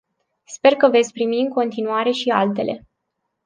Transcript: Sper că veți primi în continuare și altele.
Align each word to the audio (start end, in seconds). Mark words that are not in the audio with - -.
Sper 0.45 0.75
că 0.75 0.89
veți 0.89 1.11
primi 1.11 1.39
în 1.39 1.49
continuare 1.49 2.11
și 2.11 2.29
altele. 2.29 2.87